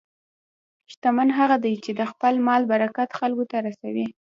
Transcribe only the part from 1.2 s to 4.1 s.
هغه دی چې د خپل مال برکت خلکو ته رسوي.